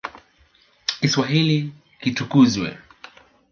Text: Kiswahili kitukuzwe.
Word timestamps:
Kiswahili 0.99 1.57
kitukuzwe. 2.01 2.67